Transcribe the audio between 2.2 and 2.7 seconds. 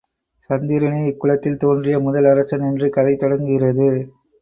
அரசன்